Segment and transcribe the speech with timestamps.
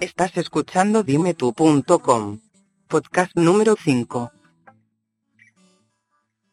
[0.00, 2.40] Estás escuchando dimetú.com.
[2.88, 4.32] Podcast número 5.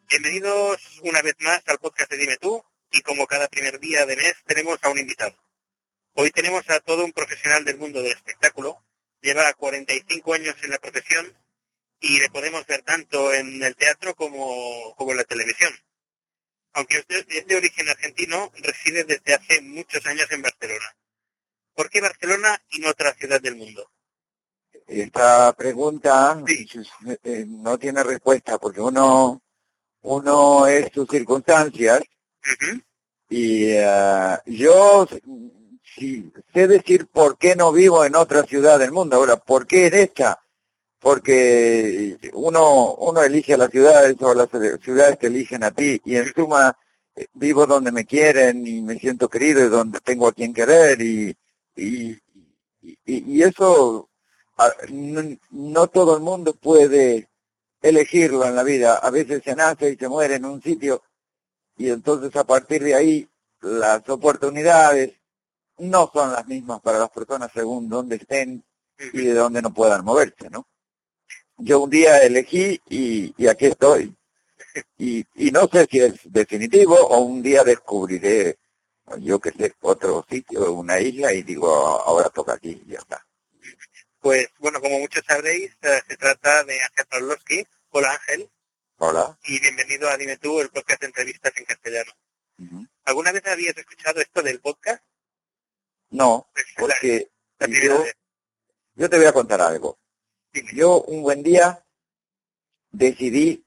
[0.10, 4.16] Bienvenidos una vez más al podcast de Dime Tú y como cada primer día de
[4.16, 5.36] mes tenemos a un invitado.
[6.14, 8.84] Hoy tenemos a todo un profesional del mundo del espectáculo,
[9.22, 11.34] lleva 45 años en la profesión
[12.00, 15.74] y le podemos ver tanto en el teatro como, como en la televisión.
[16.74, 20.96] Aunque es de origen argentino, reside desde hace muchos años en Barcelona.
[21.76, 23.90] ¿Por qué Barcelona y no otra ciudad del mundo?
[24.88, 26.68] Esta pregunta Sí.
[27.24, 29.42] eh, no tiene respuesta porque uno,
[30.02, 32.02] uno es sus circunstancias
[33.30, 35.08] y eh, yo
[35.96, 39.16] sí, sé decir por qué no vivo en otra ciudad del mundo.
[39.18, 40.42] Ahora, ¿por qué en esta?
[41.00, 44.50] Porque uno, uno elige a las ciudades o las
[44.82, 46.76] ciudades te eligen a ti y en suma
[47.16, 51.00] eh, vivo donde me quieren y me siento querido y donde tengo a quien querer
[51.02, 51.38] y,
[51.80, 52.20] y,
[52.82, 54.10] y, y eso
[54.90, 57.30] no, no todo el mundo puede
[57.82, 58.98] elegirlo en la vida.
[58.98, 61.04] A veces se nace y se muere en un sitio
[61.78, 63.30] y entonces a partir de ahí
[63.62, 65.14] las oportunidades
[65.78, 68.64] no son las mismas para las personas según dónde estén
[69.14, 70.68] y de dónde no puedan moverse, ¿no?
[71.58, 74.14] Yo un día elegí y, y aquí estoy.
[74.98, 78.58] Y, y no sé si es definitivo o un día descubriré,
[79.18, 83.26] yo que sé, otro sitio, una isla y digo, ahora toca aquí y ya está.
[84.20, 87.66] Pues bueno, como muchos sabréis, eh, se trata de Ángel Pavlovsky.
[87.92, 88.50] Hola Ángel,
[88.98, 89.38] Hola.
[89.46, 92.12] y bienvenido a Dime Tú, el podcast de entrevistas en castellano.
[93.06, 95.02] ¿Alguna vez habías escuchado esto del podcast?
[96.10, 98.16] No, Pues porque la yo, vez.
[98.96, 99.98] yo te voy a contar algo.
[100.52, 100.72] Dime.
[100.74, 101.84] Yo un buen día
[102.92, 103.66] decidí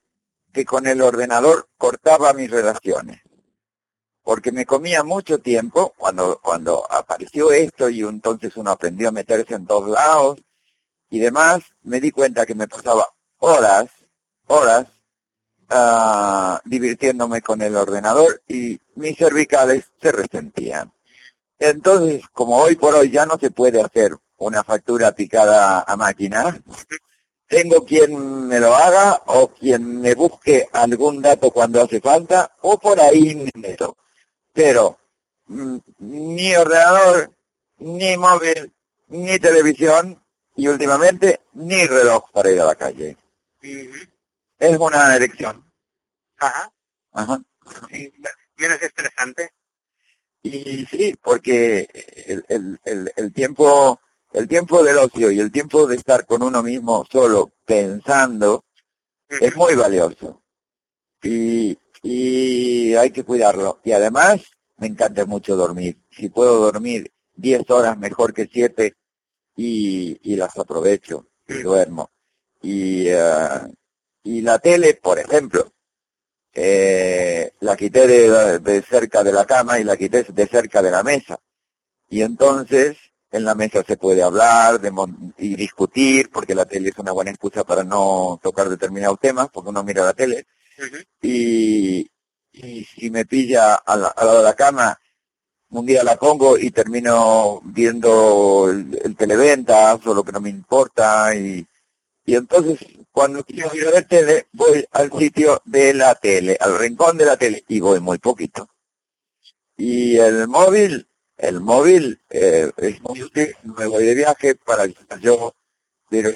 [0.53, 3.23] que con el ordenador cortaba mis relaciones.
[4.23, 9.55] Porque me comía mucho tiempo cuando, cuando apareció esto y entonces uno aprendió a meterse
[9.55, 10.39] en todos lados
[11.11, 13.07] y demás, me di cuenta que me pasaba
[13.39, 13.91] horas,
[14.47, 14.87] horas,
[15.69, 20.93] ah, divirtiéndome con el ordenador y mis cervicales se resentían.
[21.59, 26.61] Entonces, como hoy por hoy ya no se puede hacer una factura picada a máquina,
[27.47, 32.79] tengo quien me lo haga o quien me busque algún dato cuando hace falta o
[32.79, 33.97] por ahí me meto.
[34.53, 34.99] Pero
[35.47, 37.33] mm, ni ordenador,
[37.79, 38.73] ni móvil,
[39.09, 40.23] ni televisión
[40.57, 43.17] y últimamente ni reloj para ir a la calle.
[43.61, 45.65] Es una elección.
[46.39, 46.73] Ajá,
[47.13, 47.43] Ajá.
[47.91, 48.13] sí,
[48.57, 49.51] menos estresante.
[50.43, 51.89] Y sí, porque
[52.27, 54.01] el, el, el, el tiempo
[54.33, 58.65] el tiempo del ocio y el tiempo de estar con uno mismo solo pensando
[59.29, 60.43] es muy valioso.
[61.23, 63.81] Y, y hay que cuidarlo.
[63.85, 64.41] Y además
[64.79, 65.99] me encanta mucho dormir.
[66.11, 68.95] Si puedo dormir 10 horas mejor que 7
[69.57, 72.11] y, y las aprovecho y duermo.
[72.63, 73.73] Y, eh,
[74.25, 75.73] y la tele, por ejemplo,
[76.55, 80.91] eh, la quité de, de cerca de la cama y la quité de cerca de
[80.91, 81.39] la mesa.
[82.09, 82.99] Y entonces
[83.31, 84.81] en la mesa se puede hablar
[85.39, 89.71] y discutir, porque la tele es una buena excusa para no tocar determinados temas, porque
[89.71, 90.47] uno mira la tele.
[91.23, 92.11] Y,
[92.53, 94.99] y si me pilla a la- al lado de la cama,
[95.71, 100.51] un día la pongo y termino viendo el, el televentas o lo que no me
[100.51, 101.35] importa.
[101.35, 101.67] Y,
[102.27, 102.79] y entonces,
[103.11, 107.27] cuando quiero ir a ver tele, voy al sitio de la tele, al rincón de
[107.27, 108.69] la tele, y voy muy poquito.
[109.77, 114.87] Y el móvil, el móvil eh, es muy útil, me voy de viaje para
[115.21, 115.55] yo,
[116.09, 116.31] pero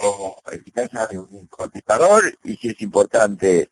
[0.50, 3.70] en mi casa hay un contestador y si es importante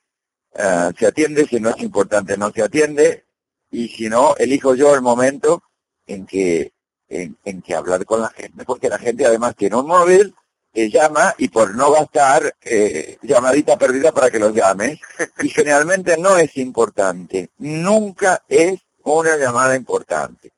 [0.54, 3.24] eh, se atiende, si no es importante no se atiende
[3.70, 5.62] y si no, elijo yo el momento
[6.06, 6.72] en que
[7.08, 10.34] en, en que hablar con la gente, porque la gente además tiene un móvil
[10.72, 14.98] que llama y por no gastar eh, llamadita perdida para que los llames
[15.40, 20.52] y generalmente no es importante, nunca es una llamada importante.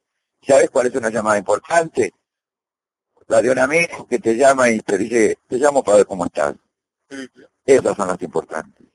[0.46, 2.14] ¿Sabes cuál es una llamada importante?
[3.28, 6.24] La de un amigo que te llama y te dice, te llamo para ver cómo
[6.26, 6.54] estás.
[7.64, 8.85] Esas son las importantes.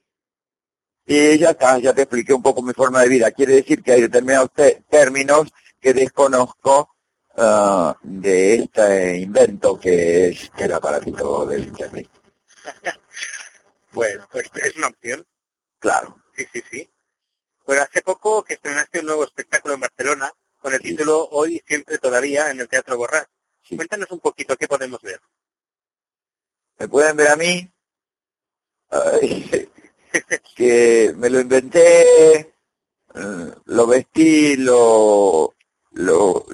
[1.13, 3.31] Y ya está, ya te expliqué un poco mi forma de vida.
[3.31, 6.95] Quiere decir que hay determinados te- términos que desconozco
[7.35, 12.07] ah, de este invento que es el aparatito del internet.
[13.93, 15.27] Bueno, pues es una opción.
[15.77, 16.15] Claro.
[16.33, 16.89] Sí, sí, sí.
[17.65, 20.89] Bueno, hace poco que estrenaste un nuevo espectáculo en Barcelona con el Sí.
[20.91, 23.27] título Hoy, siempre, todavía en el Teatro Borrás.
[23.63, 23.75] Sí.
[23.75, 25.19] Cuéntanos un poquito qué podemos ver.
[26.79, 27.69] Me pueden ver a mí,
[28.91, 29.69] ay,
[30.55, 32.39] que me lo inventé,
[33.15, 35.53] eh, lo vestí, lo,
[35.91, 36.45] lo,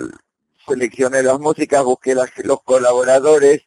[0.67, 3.63] seleccioné las músicas, busqué las, los colaboradores,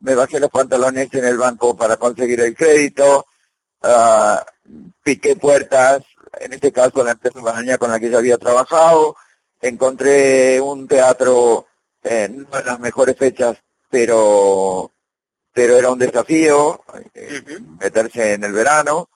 [0.00, 3.26] me bajé los pantalones en el banco para conseguir el crédito,
[3.82, 4.44] ah,
[5.02, 6.02] piqué puertas,
[6.40, 9.16] en este caso la empresa Banaña con la que ya había trabajado,
[9.60, 11.66] encontré un teatro
[12.02, 13.56] en las mejores fechas,
[13.90, 14.92] pero
[15.52, 16.82] pero era un desafío
[17.14, 17.42] eh,
[17.80, 19.08] meterse en el verano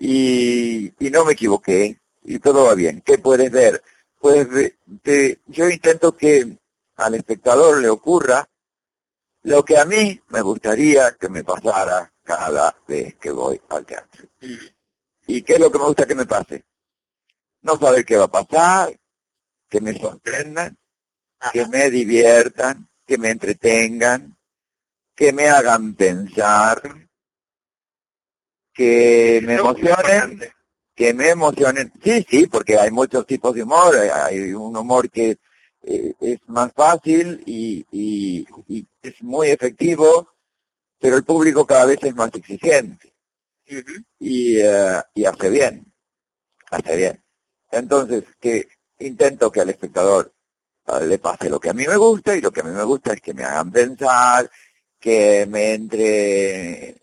[0.00, 3.02] y, y no me equivoqué y todo va bien.
[3.02, 3.82] ¿Qué puedes ver?
[4.18, 4.48] Pues
[5.46, 6.56] yo intento que
[6.96, 8.48] al espectador le ocurra
[9.42, 14.26] lo que a mí me gustaría que me pasara cada vez que voy al teatro.
[15.26, 16.64] ¿Y qué es lo que me gusta que me pase?
[17.62, 18.98] No saber qué va a pasar,
[19.68, 20.76] que me sorprendan,
[21.52, 24.36] que me diviertan, que me entretengan,
[25.14, 27.08] que me hagan pensar,
[28.72, 30.40] que me emocionen,
[30.94, 31.92] que me emocionen.
[32.02, 33.96] Sí, sí, porque hay muchos tipos de humor.
[33.96, 35.38] Hay un humor que
[35.82, 38.46] eh, es más fácil y, y,
[39.02, 40.28] es muy efectivo,
[40.98, 43.12] pero el público cada vez es más exigente.
[44.18, 45.92] y, uh, y hace bien,
[46.70, 47.24] hace bien.
[47.70, 48.68] Entonces, que
[48.98, 50.32] intento que al espectador
[50.88, 52.84] uh, le pase lo que a mí me gusta y lo que a mí me
[52.84, 54.50] gusta es que me hagan pensar,
[54.98, 57.00] que me entre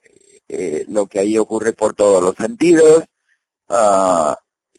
[0.48, 3.04] eh, lo que ahí ocurre por todos los sentidos,
[3.70, 4.34] uh,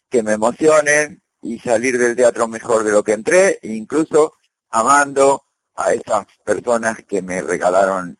[0.09, 4.33] que me emocionen y salir del teatro mejor de lo que entré, incluso
[4.69, 5.43] amando
[5.75, 8.17] a esas personas que me regalaron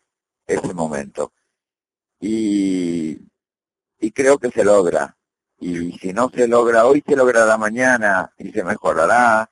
[0.47, 1.33] ese momento.
[2.19, 3.17] Y,
[3.99, 5.17] y creo que se logra.
[5.59, 9.51] Y si no se logra hoy, se logrará mañana y se mejorará.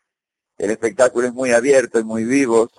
[0.57, 2.69] El espectáculo es muy abierto y muy vivo,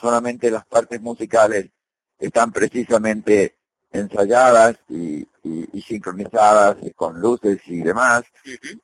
[0.00, 1.70] solamente las partes musicales
[2.18, 3.57] están precisamente
[3.90, 8.24] ensayadas y, y, sincronizadas con luces y demás,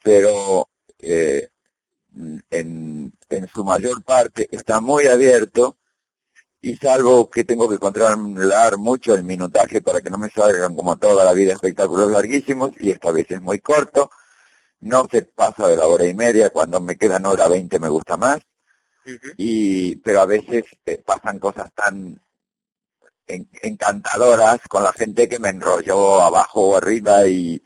[0.03, 0.69] pero
[0.99, 1.49] eh,
[2.51, 5.77] en, en su mayor parte está muy abierto
[6.65, 10.97] y salvo que tengo que controlar mucho el minutaje para que no me salgan como
[10.97, 14.11] toda la vida espectáculos larguísimos y esta vez es muy corto,
[14.81, 18.17] no se pasa de la hora y media, cuando me quedan hora veinte me gusta
[18.17, 18.41] más,
[19.37, 22.19] y pero a veces eh, pasan cosas tan
[23.27, 27.63] encantadoras con la gente que me enrolló abajo o arriba y,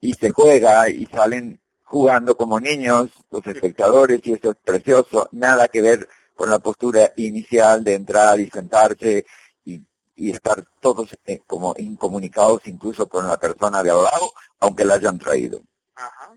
[0.00, 5.68] y se juega y salen jugando como niños los espectadores y eso es precioso, nada
[5.68, 9.26] que ver con la postura inicial de entrar y sentarse
[9.64, 9.82] y,
[10.16, 14.94] y estar todos eh, como incomunicados incluso con la persona de al lado, aunque la
[14.94, 15.60] hayan traído.
[15.94, 16.34] Ajá.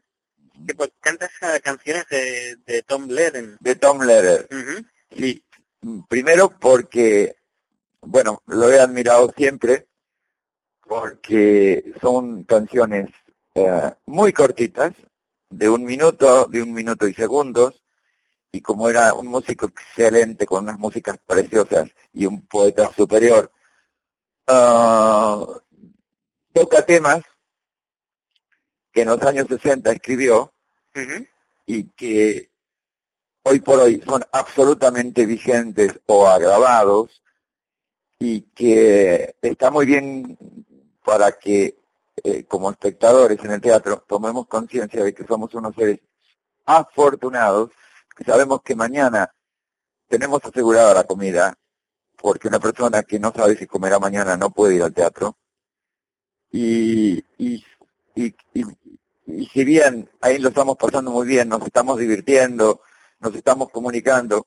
[0.75, 1.31] pues, cantas
[1.63, 3.57] canciones de, de Tom Lehrer.
[3.59, 4.49] De Tom Lehrer.
[5.17, 5.41] Sí,
[6.09, 7.37] primero porque
[8.05, 9.87] bueno, lo he admirado siempre
[10.81, 13.09] porque son canciones
[13.55, 14.93] eh, muy cortitas,
[15.49, 17.81] de un minuto, de un minuto y segundos,
[18.51, 23.51] y como era un músico excelente con unas músicas preciosas y un poeta superior,
[24.47, 25.59] uh,
[26.53, 27.23] toca temas
[28.91, 30.53] que en los años 60 escribió
[31.65, 32.49] y que
[33.43, 37.21] hoy por hoy son absolutamente vigentes o agravados
[38.19, 40.37] y que está muy bien
[41.03, 41.77] para que
[42.23, 45.99] eh, como espectadores en el teatro tomemos conciencia de que somos unos seres
[46.65, 47.71] afortunados,
[48.15, 49.31] que sabemos que mañana
[50.07, 51.53] tenemos asegurada la comida,
[52.15, 55.37] porque una persona que no sabe si comerá mañana no puede ir al teatro.
[56.51, 57.63] Y, y,
[58.15, 58.33] y,
[59.25, 62.81] y, si bien ahí lo estamos pasando muy bien, nos estamos divirtiendo,
[63.19, 64.45] nos estamos comunicando,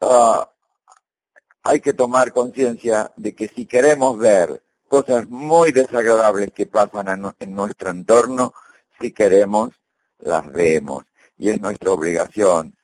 [0.00, 0.44] uh,
[1.68, 7.54] hay que tomar conciencia de que si queremos ver cosas muy desagradables que pasan en
[7.54, 8.54] nuestro entorno,
[8.98, 9.72] si queremos,
[10.18, 11.04] las vemos.
[11.36, 12.74] Y es nuestra obligación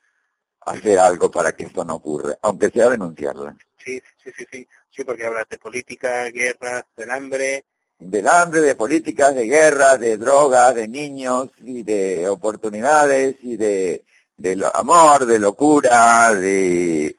[0.61, 3.57] hacer algo para que esto no ocurra, aunque sea denunciarla.
[3.83, 7.65] Sí, sí, sí, sí, sí, porque hablas de política, guerras, del hambre.
[7.97, 14.05] Del hambre, de políticas, de guerra, de droga, de niños y de oportunidades y de,
[14.37, 17.17] de amor, de locura, de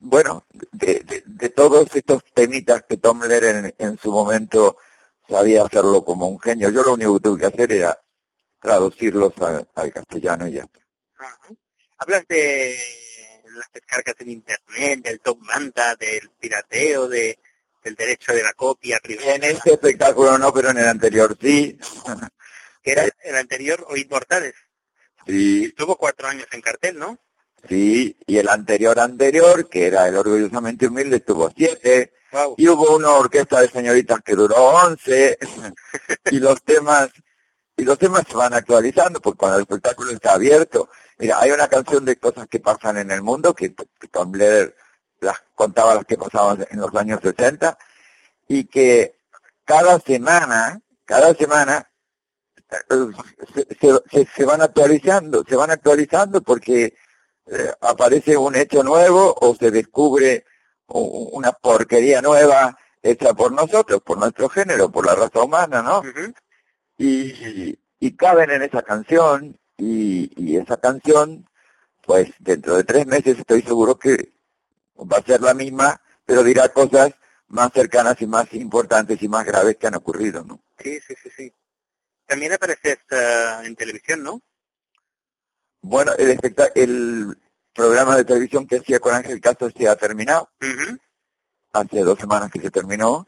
[0.00, 4.78] bueno, de, de, todos estos temitas que Tom Lehrer en, su momento
[5.28, 6.70] sabía hacerlo como un genio.
[6.70, 8.00] Yo lo único que tuve que hacer era
[8.60, 9.32] traducirlos
[9.74, 10.80] al castellano y ya está.
[11.98, 12.78] Hablas de
[13.56, 17.38] las descargas en internet, del top manta, del pirateo, de,
[17.82, 21.76] del derecho de la copia En este espectáculo no, pero en el anterior sí.
[22.82, 24.54] que era el anterior o Inmortales.
[25.26, 25.64] Sí.
[25.64, 27.18] Estuvo cuatro años en cartel, ¿no?
[27.66, 32.12] Sí, y el anterior anterior, que era el orgullosamente humilde, tuvo siete.
[32.58, 35.38] Y hubo una orquesta de señoritas que duró once.
[36.30, 37.08] y los temas,
[37.76, 41.66] y los temas se van actualizando, porque cuando el espectáculo está abierto, Mira, hay una
[41.68, 44.74] canción de cosas que pasan en el mundo que, que Tom Blair
[45.20, 47.76] las contaba las que pasaban en los años 60
[48.46, 49.16] y que
[49.64, 51.90] cada semana, cada semana
[53.80, 56.94] se, se, se van actualizando, se van actualizando porque
[57.50, 60.44] eh, aparece un hecho nuevo o se descubre
[60.86, 66.02] una porquería nueva hecha por nosotros, por nuestro género, por la raza humana, ¿no?
[66.96, 71.48] y, y, caben en esa canción y, y esa canción,
[72.04, 74.32] pues dentro de tres meses estoy seguro que
[74.98, 77.12] va a ser la misma, pero dirá cosas
[77.48, 80.60] más cercanas y más importantes y más graves que han ocurrido, ¿no?
[80.82, 81.52] Sí, sí, sí, sí.
[82.26, 84.42] También aparece uh, en televisión, ¿no?
[85.80, 86.38] Bueno, el,
[86.74, 87.38] el
[87.72, 90.50] programa de televisión que hacía con Ángel Castro se ha terminado.
[91.72, 93.24] Hace dos semanas que se terminó.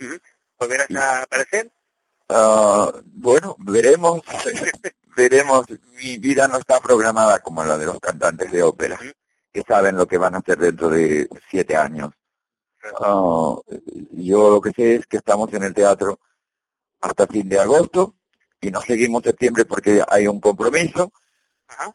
[0.58, 1.70] ¿Volverás a aparecer?
[2.28, 4.22] Uh, bueno, veremos.
[5.16, 5.66] veremos.
[5.96, 8.98] Mi vida no está programada como la de los cantantes de ópera,
[9.52, 12.12] que saben lo que van a hacer dentro de siete años.
[12.98, 13.60] Uh,
[14.12, 16.18] yo lo que sé es que estamos en el teatro
[17.00, 18.14] hasta fin de agosto
[18.60, 21.12] y no seguimos septiembre porque hay un compromiso,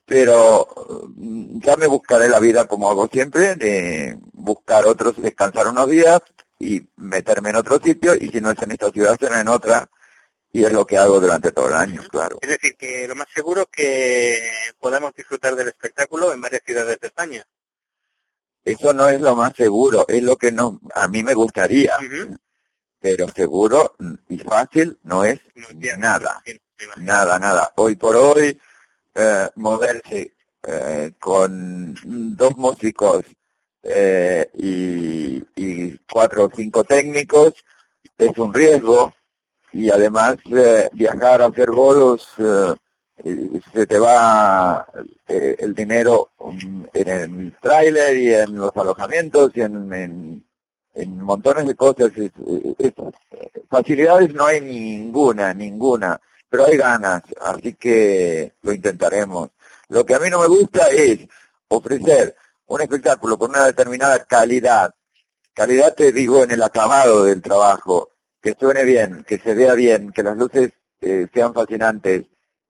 [0.05, 0.67] pero
[1.15, 6.22] mm, ya me buscaré la vida como hago siempre, de buscar otros, descansar unos días
[6.60, 9.89] y meterme en otro sitio y si no es en esta ciudad será en otra
[10.51, 12.38] y es lo que hago durante todo el año, claro.
[12.41, 14.41] Es decir, que lo más seguro es que
[14.79, 17.46] podamos disfrutar del espectáculo en varias ciudades de España.
[18.63, 21.94] Eso no es lo más seguro, es lo que no, a mí me gustaría,
[23.00, 23.96] pero seguro
[24.29, 25.41] y fácil no es
[25.98, 26.41] nada,
[26.98, 27.74] nada, nada.
[27.75, 28.58] Hoy por hoy,
[29.16, 31.96] eh, moverse eh, con
[32.36, 33.26] dos músicos
[33.84, 37.54] eh, y, y, cuatro o cinco técnicos
[38.18, 39.14] es un riesgo
[39.72, 42.28] y además eh, viajar a hacer bolos
[43.24, 44.86] eh, se te va
[45.28, 46.32] eh, el dinero
[46.94, 50.44] en el tráiler y en los alojamientos y en,
[50.94, 52.12] en, montones de cosas.
[52.18, 52.94] Es,
[53.70, 56.20] facilidades no hay ninguna, ninguna,
[56.56, 59.50] pero hay ganas, así que lo intentaremos.
[59.90, 61.28] Lo que a mí no me gusta es
[61.68, 62.34] ofrecer
[62.68, 64.96] un espectáculo con una determinada calidad.
[65.54, 70.14] Calidad te digo en el acabado del trabajo, que suene bien, que se vea bien,
[70.14, 70.72] que las luces
[71.02, 72.24] eh, sean fascinantes,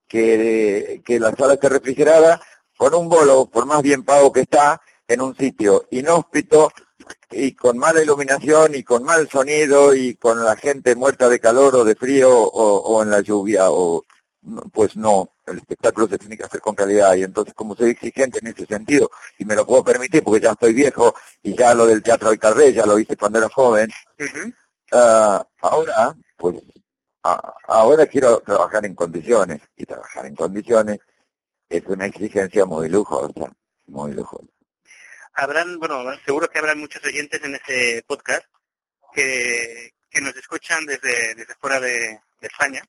[0.07, 2.41] que, que la sala esté refrigerada
[2.75, 6.71] con un bolo, por más bien pago que está, en un sitio inhóspito
[7.31, 11.75] y con mala iluminación y con mal sonido y con la gente muerta de calor
[11.75, 14.03] o de frío o, o en la lluvia o
[14.71, 18.39] pues no, el espectáculo se tiene que hacer con calidad y entonces como soy exigente
[18.39, 21.85] en ese sentido y me lo puedo permitir porque ya estoy viejo y ya lo
[21.87, 23.89] del teatro de carré ya lo hice cuando era joven,
[24.91, 26.57] uh, ahora pues
[27.23, 30.99] ahora quiero trabajar en condiciones y trabajar en condiciones
[31.67, 33.51] es una exigencia muy lujosa,
[33.87, 34.54] muy lujosa.
[35.35, 38.45] Habrán, bueno, seguro que habrán muchos oyentes en este podcast
[39.13, 42.83] que, que nos escuchan desde, desde fuera de, de España.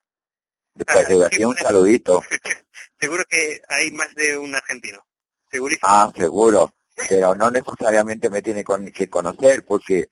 [0.74, 2.22] De aquí un saludito.
[3.00, 5.04] seguro que hay más de un argentino,
[5.50, 5.88] segurísimo.
[5.88, 6.74] Ah, seguro,
[7.08, 10.10] pero no necesariamente me tiene que conocer porque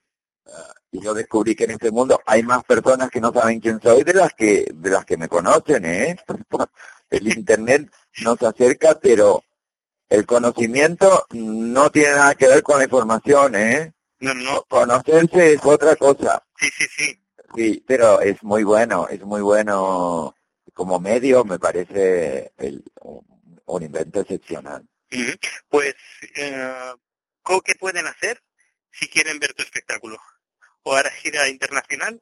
[0.95, 4.03] y yo descubrí que en este mundo hay más personas que no saben quién soy
[4.03, 6.15] de las que de las que me conocen, ¿eh?
[7.09, 9.43] El internet nos acerca, pero
[10.09, 13.93] el conocimiento no tiene nada que ver con la información, ¿eh?
[14.19, 14.63] No, no.
[14.63, 16.43] Conocerse es otra cosa.
[16.59, 17.21] Sí, sí, sí.
[17.55, 20.35] Sí, pero es muy bueno, es muy bueno
[20.73, 24.85] como medio, me parece el, un, un invento excepcional.
[25.69, 25.95] Pues,
[26.35, 26.93] eh,
[27.63, 28.41] ¿qué pueden hacer
[28.91, 30.17] si quieren ver tu espectáculo?
[30.85, 32.21] o ahora gira internacional?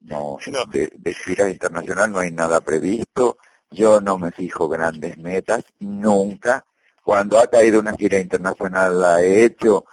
[0.00, 3.38] No, De, de, gira internacional no hay nada previsto.
[3.70, 6.64] Yo no me fijo grandes metas, nunca.
[7.02, 9.84] Cuando ha caído una gira internacional la he hecho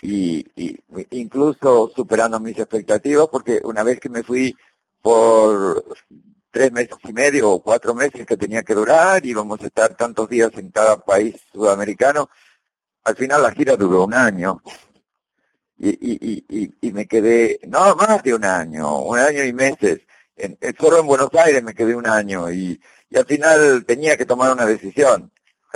[0.00, 0.78] y, y
[1.10, 4.56] incluso superando mis expectativas, porque una vez que me fui
[5.00, 5.84] por
[6.50, 9.94] tres meses y medio o cuatro meses que tenía que durar, y vamos a estar
[9.96, 12.28] tantos días en cada país sudamericano,
[13.04, 14.62] al final la gira duró un año
[15.78, 20.02] y, y, y, y, me quedé, no, más de un año, un año y meses.
[20.36, 24.26] En, solo en Buenos Aires me quedé un año y, y al final tenía que
[24.26, 25.30] tomar una decisión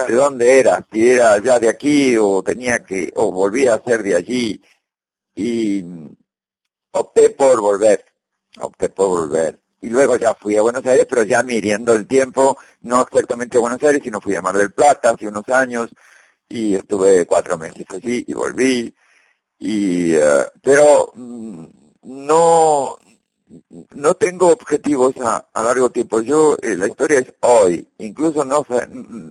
[0.05, 4.03] de dónde era, si era ya de aquí o tenía que, o volvía a ser
[4.03, 4.63] de allí.
[5.35, 5.85] Y
[6.93, 8.05] opté por volver,
[8.61, 9.61] opté por volver.
[9.81, 13.61] Y luego ya fui a Buenos Aires, pero ya midiendo el tiempo, no exactamente a
[13.61, 15.91] Buenos Aires, sino fui a Mar del Plata hace unos años
[16.49, 18.95] y estuve cuatro meses allí y volví
[19.59, 21.67] y uh, pero mm,
[22.03, 22.99] no
[23.95, 28.63] no tengo objetivos a, a largo tiempo yo eh, la historia es hoy incluso no
[28.63, 29.31] mm,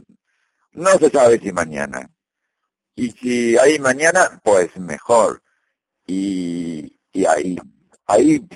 [0.76, 2.10] No se sabe si mañana.
[2.96, 5.42] Y si hay mañana, pues mejor.
[6.06, 7.58] Y, y hay,
[8.06, 8.48] hay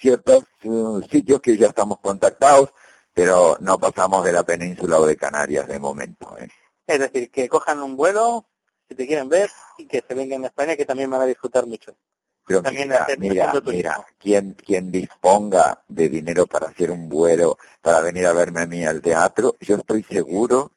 [0.00, 2.72] ciertos uh, sitios que ya estamos contactados,
[3.12, 6.36] pero no pasamos de la península o de Canarias de momento.
[6.38, 6.48] ¿eh?
[6.86, 8.46] Es decir, que cojan un vuelo,
[8.88, 11.66] si te quieren ver, y que se vengan a España, que también van a disfrutar
[11.66, 11.94] mucho.
[12.50, 18.26] Pero mira, mira, mira, quien, quien disponga de dinero para hacer un vuelo, para venir
[18.26, 20.72] a verme a mí al teatro, yo estoy seguro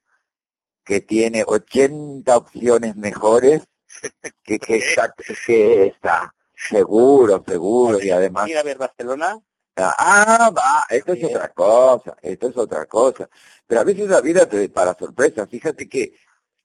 [0.85, 3.63] que tiene 80 opciones mejores
[4.43, 6.31] que, que, esta, que esta.
[6.53, 7.99] Seguro, seguro.
[7.99, 8.47] Y además...
[8.47, 9.39] Ir a ver Barcelona.
[9.75, 13.27] Ah, va, esto es otra cosa, esto es otra cosa.
[13.65, 15.47] Pero a veces la vida te para sorpresa.
[15.47, 16.13] Fíjate que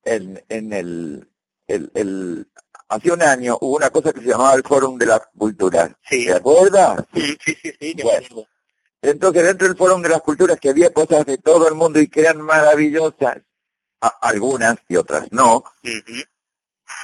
[0.05, 1.31] en, en el,
[1.67, 2.51] el, el,
[2.89, 5.91] hace un año hubo una cosa que se llamaba el Fórum de las Culturas.
[6.09, 6.27] Sí.
[6.27, 7.05] ¿Te acuerdas?
[7.15, 7.73] Sí, sí, sí.
[7.81, 8.47] sí bueno,
[9.03, 12.09] entonces dentro del Fórum de las Culturas que había cosas de todo el mundo y
[12.09, 13.39] que eran maravillosas,
[14.01, 15.65] algunas y otras no,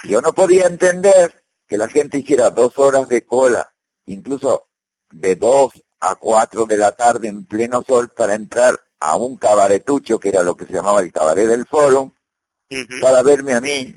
[0.05, 3.73] yo no podía entender que la gente hiciera dos horas de cola,
[4.07, 4.69] incluso
[5.11, 10.19] de dos a cuatro de la tarde en pleno sol para entrar a un cabaretucho,
[10.19, 12.13] que era lo que se llamaba el cabaret del foro,
[13.01, 13.95] para verme a mí,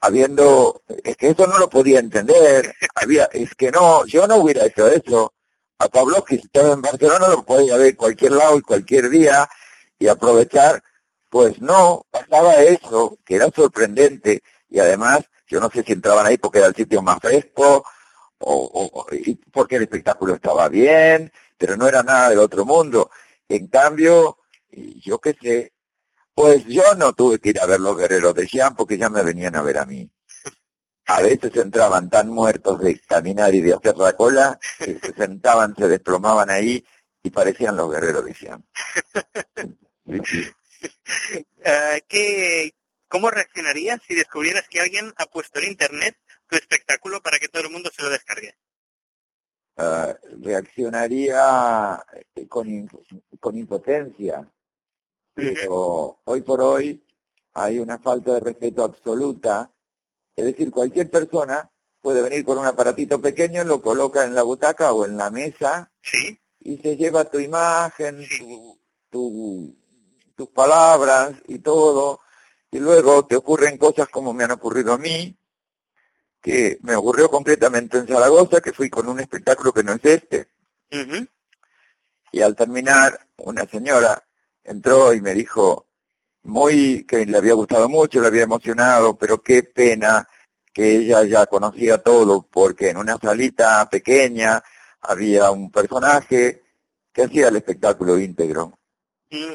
[0.00, 4.66] habiendo, es que eso no lo podía entender, había, es que no, yo no hubiera
[4.66, 5.32] hecho eso.
[5.78, 9.48] A Pablo que estaba en Barcelona lo podía ver cualquier lado y cualquier día
[9.98, 10.82] y aprovechar
[11.28, 16.38] pues no, pasaba eso, que era sorprendente, y además, yo no sé si entraban ahí
[16.38, 17.84] porque era el sitio más fresco,
[18.38, 19.06] o,
[19.52, 23.10] porque el espectáculo estaba bien, pero no era nada del otro mundo.
[23.48, 24.38] En cambio,
[24.70, 25.72] yo qué sé,
[26.36, 29.22] pues yo no tuve que ir a ver los guerreros de Xi'an porque ya me
[29.22, 30.06] venían a ver a mí.
[31.06, 35.74] A veces entraban tan muertos de caminar y de hacer la cola, que se sentaban,
[35.74, 36.84] se desplomaban ahí
[37.22, 38.62] y parecían los guerreros de Xi'an.
[40.04, 40.22] uh,
[42.06, 42.74] ¿qué,
[43.08, 47.62] ¿Cómo reaccionarías si descubrieras que alguien ha puesto en Internet tu espectáculo para que todo
[47.62, 48.54] el mundo se lo descargue?
[49.78, 50.12] Uh,
[50.44, 52.86] reaccionaría eh, con,
[53.40, 54.46] con impotencia,
[55.36, 57.04] pero hoy por hoy
[57.54, 59.70] hay una falta de respeto absoluta.
[60.34, 61.70] Es decir, cualquier persona
[62.00, 65.92] puede venir con un aparatito pequeño, lo coloca en la butaca o en la mesa
[66.02, 66.40] ¿Sí?
[66.60, 68.78] y se lleva tu imagen, tu,
[69.10, 69.76] tu
[70.36, 72.20] tus palabras y todo,
[72.70, 75.36] y luego te ocurren cosas como me han ocurrido a mí,
[76.40, 80.48] que me ocurrió completamente en Zaragoza, que fui con un espectáculo que no es este.
[82.30, 84.25] Y al terminar, una señora
[84.66, 85.86] entró y me dijo,
[86.42, 90.28] muy, que le había gustado mucho, le había emocionado, pero qué pena
[90.72, 94.62] que ella ya conocía todo, porque en una salita pequeña
[95.00, 96.62] había un personaje
[97.12, 98.78] que hacía el espectáculo íntegro.
[99.30, 99.54] Mm.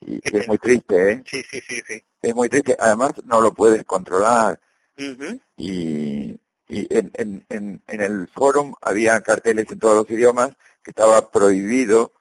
[0.00, 1.22] Y es muy triste, ¿eh?
[1.26, 2.04] Sí, sí, sí, sí.
[2.20, 2.76] Es muy triste.
[2.78, 4.60] Además, no lo puedes controlar.
[4.98, 10.50] Uh Y, y en, en, en, en el fórum había carteles en todos los idiomas
[10.82, 12.12] que estaba prohibido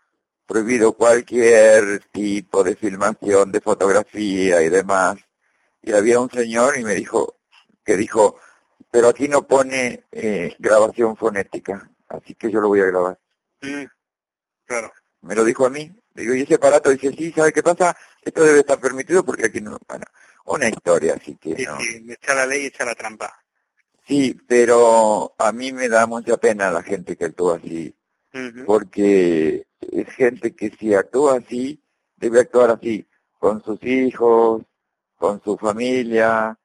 [0.51, 5.15] prohibido cualquier tipo de filmación, de fotografía y demás.
[5.81, 7.37] Y había un señor y me dijo,
[7.85, 8.35] que dijo,
[8.91, 13.17] pero aquí no pone eh, grabación fonética, así que yo lo voy a grabar.
[14.65, 14.91] Claro.
[15.21, 17.95] Me lo dijo a mí, Digo, y ese aparato dice, sí, ¿sabe qué pasa?
[18.21, 19.77] Esto debe estar permitido porque aquí no...
[19.87, 20.03] Bueno,
[20.47, 21.79] una historia, así que sí, no.
[21.79, 23.41] Sí, echa la ley y echa la trampa.
[24.05, 27.95] Sí, pero a mí me da mucha pena la gente que actúa así,
[28.33, 28.65] Uh -huh.
[28.65, 31.81] porque es gente que si actúa así,
[32.15, 33.07] debe actuar así,
[33.39, 34.63] con sus hijos,
[35.17, 36.57] con su familia,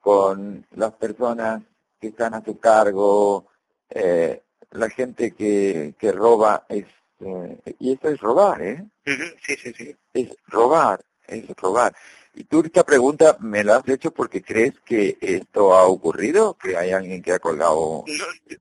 [0.00, 1.62] con las personas
[2.00, 3.46] que están a su cargo,
[3.88, 6.86] eh, la gente que, que roba es
[7.20, 8.88] eh, y eso es robar, ¿eh?
[9.04, 9.96] Sí, sí, sí.
[10.14, 11.94] Es robar, es robar.
[12.32, 16.76] Y tú esta pregunta me la has hecho porque crees que esto ha ocurrido, que
[16.76, 18.04] hay alguien que ha colgado...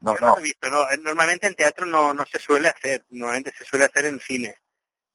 [0.01, 0.87] No, no, no.
[1.01, 4.55] Normalmente en teatro no, no se suele hacer, normalmente se suele hacer en cine.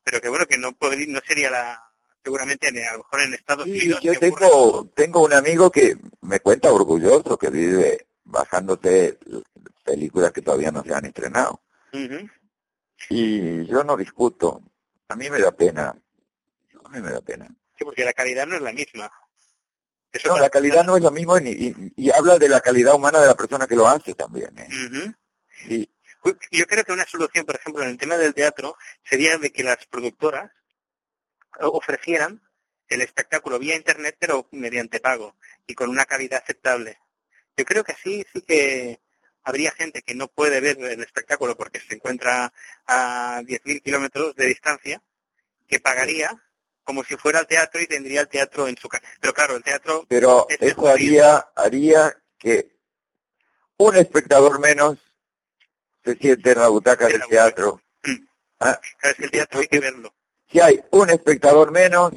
[0.05, 1.81] Pero que bueno, que no podría, no sería la...
[2.23, 4.01] Seguramente en, a lo mejor en Estados sí, Unidos...
[4.03, 9.19] Yo tengo, tengo un amigo que me cuenta orgulloso que vive bajándose
[9.85, 11.61] películas que todavía no se han estrenado.
[11.93, 12.31] Uh -huh.
[13.11, 14.63] Y yo no discuto.
[15.09, 15.95] A mí me da pena.
[16.85, 17.49] A mí me da pena.
[17.77, 19.13] Sí, porque la calidad no es la misma.
[20.13, 22.95] Eso no, la calidad no es lo mismo y, y, y, habla de la calidad
[22.95, 24.57] humana de la persona que lo hace también.
[24.59, 24.69] ¿eh?
[24.71, 25.17] Uh -huh.
[25.67, 25.91] sí.
[26.51, 29.63] Yo creo que una solución, por ejemplo, en el tema del teatro, sería de que
[29.63, 30.51] las productoras
[31.61, 32.41] ofrecieran
[32.89, 36.99] el espectáculo vía internet, pero mediante pago y con una calidad aceptable.
[37.57, 39.01] Yo creo que así sí que
[39.43, 42.53] habría gente que no puede ver el espectáculo porque se encuentra
[42.87, 45.03] a 10.000 kilómetros de distancia,
[45.69, 46.43] que pagaría
[46.85, 49.05] como si fuera el teatro y tendría el teatro en su casa.
[49.21, 50.05] Pero claro, el teatro...
[50.09, 52.71] Pero eso haría, haría que
[53.79, 54.99] un espectador menos
[56.05, 57.81] se siente en la butaca del teatro.
[58.03, 58.27] Mm.
[58.61, 60.15] Ah, es que el teatro hay que verlo.
[60.51, 62.13] Si hay un espectador menos,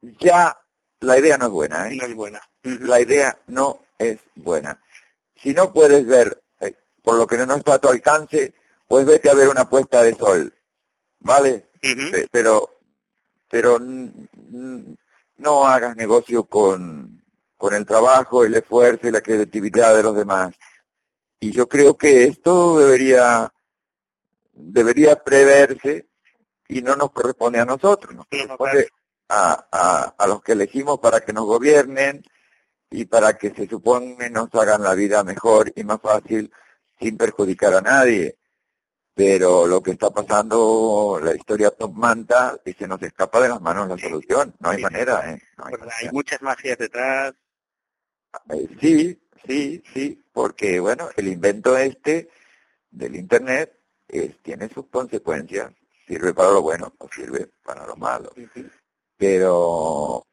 [0.00, 0.58] ya
[1.00, 1.88] la idea no es buena.
[1.88, 1.96] ¿eh?
[1.96, 2.40] No es buena.
[2.62, 4.82] La idea no es buena.
[5.36, 8.54] Si no puedes ver, eh, por lo que no está a tu alcance,
[8.88, 10.52] pues vete a ver una puesta de sol.
[11.20, 11.66] ¿Vale?
[12.30, 12.75] Pero
[13.48, 17.22] pero no hagas negocio con,
[17.56, 20.54] con el trabajo, el esfuerzo y la creatividad de los demás.
[21.40, 23.52] Y yo creo que esto debería,
[24.52, 26.08] debería preverse
[26.68, 28.88] y no nos corresponde a nosotros, nos corresponde
[29.28, 32.22] a, a, a los que elegimos para que nos gobiernen
[32.90, 36.52] y para que se supone nos hagan la vida mejor y más fácil
[36.98, 38.38] sin perjudicar a nadie
[39.16, 43.62] pero lo que está pasando, la historia top manta y se nos escapa de las
[43.62, 45.32] manos la solución, no hay manera.
[45.32, 45.40] ¿eh?
[45.56, 47.32] hay, muchas magias detrás.
[48.50, 52.28] Eh, sí, sí, sí, porque bueno, el invento este
[52.90, 55.72] del Internet es, tiene sus consecuencias,
[56.06, 58.34] sirve para lo bueno o sirve para lo malo.
[59.16, 60.26] Pero,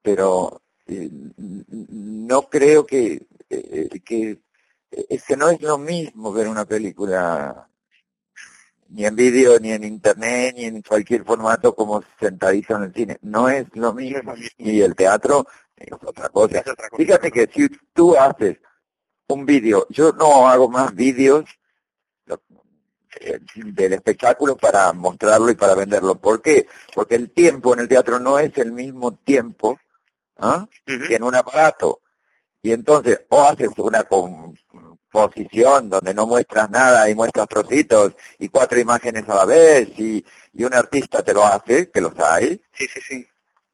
[0.00, 3.26] pero eh, no creo que,
[4.04, 4.38] que
[4.88, 7.68] es que no es lo mismo ver una película
[8.88, 13.18] ni en vídeo, ni en internet, ni en cualquier formato como sentadito en el cine.
[13.22, 14.34] No es lo mismo.
[14.56, 15.46] Y el teatro
[15.76, 16.62] es otra cosa.
[16.96, 18.58] Fíjate que si tú haces
[19.28, 21.44] un vídeo, yo no hago más vídeos
[23.20, 26.16] eh, del espectáculo para mostrarlo y para venderlo.
[26.16, 26.66] ¿Por qué?
[26.94, 29.78] Porque el tiempo en el teatro no es el mismo tiempo
[30.38, 30.66] ¿ah?
[30.84, 32.00] que en un aparato.
[32.62, 34.54] Y entonces, o haces una con
[35.10, 40.24] posición donde no muestras nada y muestras trocitos y cuatro imágenes a la vez y,
[40.52, 42.60] y un artista te lo hace, que los hay.
[42.72, 43.28] Sí, sí, sí.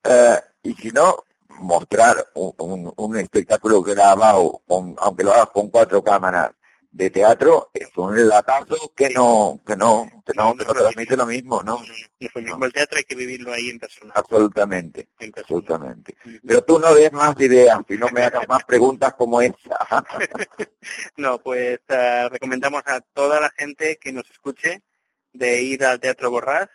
[0.04, 1.24] Eh, y si no,
[1.60, 6.52] mostrar un, un, espectáculo grabado, con, aunque lo hagas con cuatro cámaras
[6.94, 11.60] de teatro, es un latazo que no, que no, que no, no, transmite lo mismo,
[11.60, 11.82] ¿no?
[12.20, 14.12] El teatro hay que vivirlo ahí en persona.
[14.14, 16.16] Absolutamente, absolutamente.
[16.46, 19.56] Pero tú no des más ideas y no me hagas más preguntas como esa.
[21.16, 24.84] no, pues uh, recomendamos a toda la gente que nos escuche
[25.32, 26.68] de ir al Teatro Borrás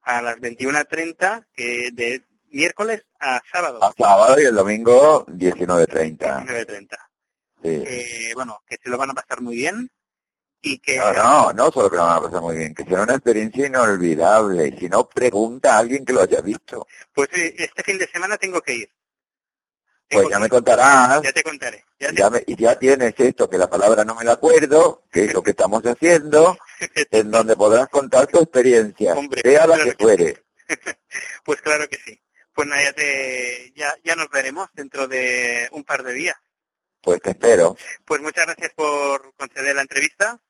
[0.00, 3.84] a las 21.30, que de miércoles a sábado.
[3.84, 6.16] A sábado y el domingo 19.30.
[6.46, 7.09] 19.30.
[7.62, 9.90] Eh, bueno, que se lo van a pasar muy bien
[10.62, 10.96] y que...
[10.96, 13.66] No, no, no solo que lo van a pasar muy bien, que será una experiencia
[13.66, 14.68] inolvidable.
[14.68, 16.86] Y si no, pregunta a alguien que lo haya visto.
[17.12, 18.90] Pues eh, este fin de semana tengo que ir.
[20.08, 21.22] pues ya me contarás.
[21.22, 21.84] Ya te contaré.
[22.46, 25.50] y ya tienes esto, que la palabra no me la acuerdo, que es lo que
[25.50, 26.58] estamos haciendo,
[27.10, 30.44] en donde podrás contar tu experiencia, sea la que fuere.
[31.44, 32.20] pues claro que sí.
[32.52, 36.36] Pues nada, ya, te, ya, ya nos veremos dentro de un par de días.
[37.02, 37.76] Pues te espero.
[38.04, 40.40] Pues muchas gracias por conceder la entrevista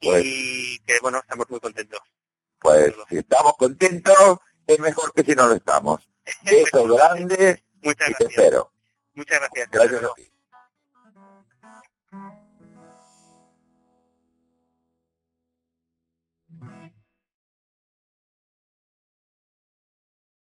[0.00, 2.00] pues y que bueno, estamos muy contentos.
[2.58, 6.08] Pues si estamos contentos, es mejor que si no lo estamos.
[6.44, 8.16] Eso grande muchas y gracias.
[8.18, 8.72] te espero.
[9.14, 9.70] Muchas gracias.
[9.70, 10.32] Gracias a ti.